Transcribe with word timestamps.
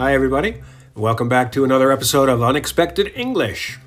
Hi, 0.00 0.14
everybody. 0.14 0.62
Welcome 0.94 1.28
back 1.28 1.52
to 1.52 1.62
another 1.62 1.92
episode 1.92 2.30
of 2.30 2.42
Unexpected 2.42 3.12
English. 3.14 3.78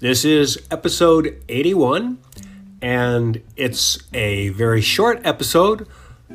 This 0.00 0.24
is 0.24 0.60
episode 0.68 1.40
81, 1.48 2.18
and 2.82 3.40
it's 3.54 3.96
a 4.12 4.48
very 4.48 4.80
short 4.80 5.20
episode 5.22 5.86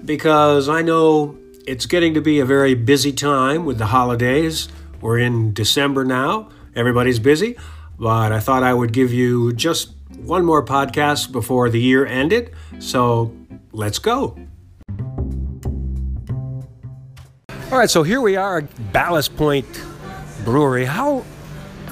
because 0.05 0.69
I 0.69 0.81
know 0.83 1.37
it's 1.67 1.85
getting 1.85 2.13
to 2.13 2.21
be 2.21 2.39
a 2.39 2.45
very 2.45 2.75
busy 2.75 3.11
time 3.11 3.65
with 3.65 3.77
the 3.77 3.87
holidays. 3.87 4.69
We're 5.01 5.19
in 5.19 5.53
December 5.53 6.05
now, 6.05 6.47
everybody's 6.73 7.19
busy, 7.19 7.57
but 7.99 8.31
I 8.31 8.39
thought 8.39 8.63
I 8.63 8.73
would 8.73 8.93
give 8.93 9.11
you 9.11 9.51
just 9.51 9.91
one 10.15 10.45
more 10.45 10.63
podcast 10.63 11.33
before 11.33 11.69
the 11.69 11.81
year 11.81 12.05
ended. 12.05 12.53
So 12.79 13.35
let's 13.73 13.99
go. 13.99 14.39
All 17.71 17.79
right, 17.79 17.89
so 17.89 18.03
here 18.03 18.21
we 18.21 18.35
are 18.35 18.59
at 18.59 18.93
Ballast 18.93 19.35
Point 19.35 19.65
Brewery. 20.45 20.85
How 20.85 21.25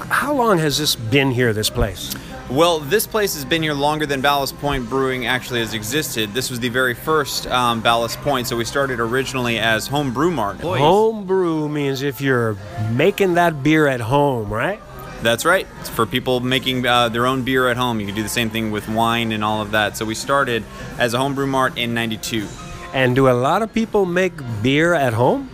how 0.08 0.32
long 0.32 0.60
has 0.60 0.78
this 0.78 0.96
been 0.96 1.32
here? 1.32 1.52
This 1.52 1.72
place? 1.72 2.14
Well, 2.52 2.80
this 2.80 3.08
place 3.08 3.34
has 3.34 3.44
been 3.44 3.64
here 3.64 3.74
longer 3.74 4.06
than 4.06 4.22
Ballast 4.22 4.56
Point 4.60 4.88
Brewing 4.88 5.26
actually 5.26 5.62
has 5.62 5.74
existed. 5.74 6.32
This 6.34 6.52
was 6.52 6.60
the 6.60 6.70
very 6.70 6.94
first 6.94 7.48
um, 7.48 7.82
Ballast 7.82 8.20
Point, 8.20 8.46
so 8.46 8.56
we 8.56 8.66
started 8.66 9.00
originally 9.00 9.58
as 9.58 9.88
Home 9.88 10.14
Brew 10.14 10.30
Mart. 10.30 10.62
Home 10.62 11.26
brew 11.26 11.68
means 11.68 12.04
if 12.04 12.22
you're 12.22 12.56
making 12.92 13.34
that 13.34 13.64
beer 13.64 13.88
at 13.88 14.00
home, 14.00 14.54
right? 14.54 14.80
That's 15.24 15.44
right. 15.44 15.66
It's 15.80 15.90
for 15.90 16.06
people 16.06 16.40
making 16.40 16.86
uh, 16.86 17.10
their 17.10 17.26
own 17.26 17.42
beer 17.42 17.68
at 17.68 17.78
home. 17.78 18.00
You 18.00 18.06
can 18.06 18.16
do 18.16 18.24
the 18.24 18.30
same 18.30 18.52
thing 18.52 18.70
with 18.70 18.88
wine 18.88 19.32
and 19.32 19.44
all 19.44 19.60
of 19.60 19.72
that. 19.72 19.98
So 19.98 20.06
we 20.06 20.14
started 20.14 20.64
as 21.00 21.16
a 21.16 21.18
Home 21.18 21.34
Brew 21.34 21.48
Mart 21.48 21.80
in 21.80 21.96
'92. 21.96 22.48
And 22.94 23.16
do 23.16 23.28
a 23.28 23.34
lot 23.34 23.64
of 23.64 23.74
people 23.74 24.06
make 24.06 24.34
beer 24.62 24.94
at 24.94 25.14
home? 25.14 25.50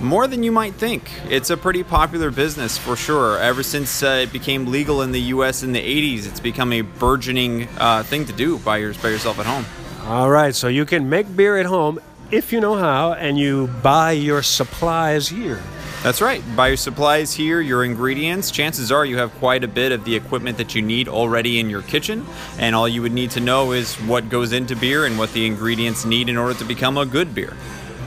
More 0.00 0.26
than 0.26 0.42
you 0.42 0.52
might 0.52 0.74
think. 0.74 1.10
It's 1.30 1.48
a 1.48 1.56
pretty 1.56 1.82
popular 1.82 2.30
business 2.30 2.76
for 2.76 2.96
sure. 2.96 3.38
Ever 3.38 3.62
since 3.62 4.02
uh, 4.02 4.24
it 4.24 4.32
became 4.32 4.66
legal 4.66 5.00
in 5.00 5.10
the 5.10 5.20
U.S. 5.22 5.62
in 5.62 5.72
the 5.72 5.80
80s, 5.80 6.28
it's 6.28 6.38
become 6.38 6.72
a 6.74 6.82
burgeoning 6.82 7.66
uh, 7.78 8.02
thing 8.02 8.26
to 8.26 8.32
do 8.32 8.58
by, 8.58 8.76
your, 8.76 8.92
by 8.94 9.08
yourself 9.08 9.38
at 9.38 9.46
home. 9.46 9.64
All 10.06 10.30
right, 10.30 10.54
so 10.54 10.68
you 10.68 10.84
can 10.84 11.08
make 11.08 11.34
beer 11.34 11.56
at 11.56 11.66
home 11.66 11.98
if 12.30 12.52
you 12.52 12.60
know 12.60 12.76
how, 12.76 13.14
and 13.14 13.38
you 13.38 13.68
buy 13.82 14.12
your 14.12 14.42
supplies 14.42 15.28
here. 15.28 15.62
That's 16.02 16.20
right. 16.20 16.42
Buy 16.54 16.68
your 16.68 16.76
supplies 16.76 17.32
here, 17.32 17.60
your 17.60 17.82
ingredients. 17.82 18.50
Chances 18.50 18.92
are 18.92 19.04
you 19.04 19.16
have 19.16 19.32
quite 19.36 19.64
a 19.64 19.68
bit 19.68 19.92
of 19.92 20.04
the 20.04 20.14
equipment 20.14 20.58
that 20.58 20.74
you 20.74 20.82
need 20.82 21.08
already 21.08 21.58
in 21.58 21.70
your 21.70 21.82
kitchen, 21.82 22.26
and 22.58 22.76
all 22.76 22.86
you 22.86 23.02
would 23.02 23.12
need 23.12 23.30
to 23.32 23.40
know 23.40 23.72
is 23.72 23.94
what 24.02 24.28
goes 24.28 24.52
into 24.52 24.76
beer 24.76 25.06
and 25.06 25.18
what 25.18 25.32
the 25.32 25.46
ingredients 25.46 26.04
need 26.04 26.28
in 26.28 26.36
order 26.36 26.54
to 26.54 26.64
become 26.64 26.98
a 26.98 27.06
good 27.06 27.34
beer. 27.34 27.56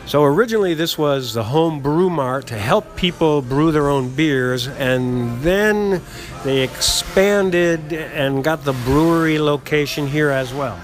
So 0.09 0.23
originally, 0.23 0.73
this 0.73 0.97
was 0.97 1.35
the 1.35 1.43
home 1.43 1.81
brew 1.81 2.09
mart 2.09 2.47
to 2.47 2.57
help 2.57 2.95
people 2.95 3.43
brew 3.43 3.71
their 3.71 3.89
own 3.89 4.09
beers, 4.09 4.67
and 4.67 5.39
then 5.43 6.01
they 6.43 6.63
expanded 6.63 7.93
and 7.93 8.43
got 8.43 8.65
the 8.65 8.73
brewery 8.73 9.37
location 9.37 10.07
here 10.07 10.31
as 10.31 10.51
well. 10.51 10.79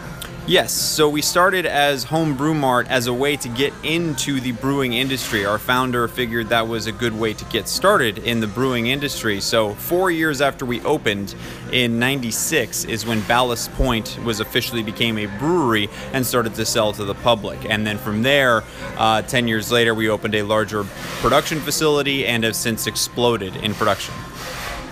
Yes, 0.47 0.71
so 0.73 1.09
we 1.09 1.23
started 1.23 1.65
as 1.65 2.03
Home 2.03 2.37
Brew 2.37 2.53
Mart 2.53 2.87
as 2.87 3.07
a 3.07 3.13
way 3.13 3.35
to 3.35 3.49
get 3.49 3.73
into 3.81 4.39
the 4.39 4.51
brewing 4.51 4.93
industry. 4.93 5.43
Our 5.43 5.57
founder 5.57 6.07
figured 6.07 6.49
that 6.49 6.67
was 6.67 6.85
a 6.85 6.91
good 6.91 7.17
way 7.17 7.33
to 7.33 7.45
get 7.45 7.67
started 7.67 8.19
in 8.19 8.41
the 8.41 8.45
brewing 8.45 8.85
industry. 8.85 9.41
So, 9.41 9.73
four 9.73 10.11
years 10.11 10.41
after 10.41 10.63
we 10.63 10.81
opened 10.81 11.33
in 11.71 11.97
96 11.97 12.85
is 12.85 13.07
when 13.07 13.21
Ballast 13.21 13.73
Point 13.73 14.19
was 14.23 14.39
officially 14.39 14.83
became 14.83 15.17
a 15.17 15.25
brewery 15.39 15.89
and 16.13 16.23
started 16.23 16.53
to 16.53 16.65
sell 16.65 16.93
to 16.93 17.05
the 17.05 17.15
public. 17.15 17.65
And 17.67 17.85
then 17.85 17.97
from 17.97 18.21
there, 18.21 18.63
uh, 18.97 19.23
10 19.23 19.47
years 19.47 19.71
later, 19.71 19.95
we 19.95 20.09
opened 20.09 20.35
a 20.35 20.43
larger 20.43 20.83
production 21.21 21.59
facility 21.59 22.27
and 22.27 22.43
have 22.43 22.55
since 22.55 22.85
exploded 22.85 23.55
in 23.55 23.73
production. 23.73 24.13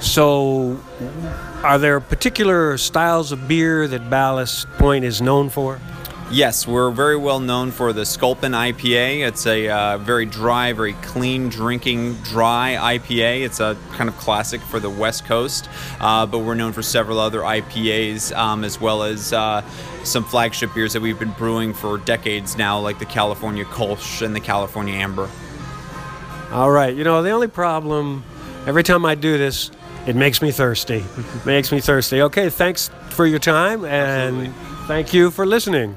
So, 0.03 0.77
are 1.63 1.79
there 1.79 1.99
particular 2.01 2.77
styles 2.77 3.31
of 3.31 3.47
beer 3.47 3.87
that 3.87 4.09
Ballast 4.09 4.69
Point 4.71 5.05
is 5.05 5.21
known 5.21 5.49
for? 5.49 5.79
Yes, 6.29 6.67
we're 6.67 6.91
very 6.91 7.15
well 7.15 7.39
known 7.39 7.71
for 7.71 7.93
the 7.93 8.05
Sculpin 8.05 8.51
IPA. 8.51 9.25
It's 9.25 9.47
a 9.47 9.69
uh, 9.69 9.97
very 9.99 10.25
dry, 10.25 10.73
very 10.73 10.91
clean 10.93 11.47
drinking, 11.47 12.15
dry 12.15 12.97
IPA. 12.97 13.45
It's 13.45 13.61
a 13.61 13.77
kind 13.93 14.09
of 14.09 14.17
classic 14.17 14.59
for 14.59 14.79
the 14.79 14.89
West 14.89 15.23
Coast, 15.25 15.69
uh, 16.01 16.25
but 16.25 16.39
we're 16.39 16.55
known 16.55 16.73
for 16.73 16.81
several 16.81 17.17
other 17.17 17.39
IPAs 17.39 18.35
um, 18.35 18.65
as 18.65 18.81
well 18.81 19.03
as 19.03 19.31
uh, 19.31 19.61
some 20.03 20.25
flagship 20.25 20.73
beers 20.75 20.91
that 20.93 21.01
we've 21.01 21.19
been 21.19 21.31
brewing 21.31 21.73
for 21.73 21.97
decades 21.97 22.57
now, 22.57 22.77
like 22.77 22.99
the 22.99 23.05
California 23.05 23.63
Kolsch 23.63 24.21
and 24.21 24.35
the 24.35 24.41
California 24.41 24.95
Amber. 24.95 25.29
All 26.51 26.71
right, 26.71 26.93
you 26.93 27.05
know, 27.05 27.23
the 27.23 27.31
only 27.31 27.47
problem 27.47 28.23
every 28.67 28.83
time 28.83 29.05
I 29.05 29.15
do 29.15 29.37
this, 29.37 29.71
it 30.05 30.15
makes 30.15 30.41
me 30.41 30.51
thirsty. 30.51 30.99
Mm-hmm. 30.99 31.49
makes 31.49 31.71
me 31.71 31.79
thirsty. 31.79 32.21
Okay, 32.23 32.49
thanks 32.49 32.89
for 33.09 33.25
your 33.25 33.39
time 33.39 33.85
and 33.85 34.37
Absolutely. 34.37 34.87
thank 34.87 35.13
you 35.13 35.31
for 35.31 35.45
listening. 35.45 35.95